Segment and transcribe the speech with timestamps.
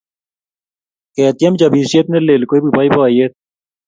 [1.15, 3.33] Ketiem chopisiet nelel koipu boiboiyet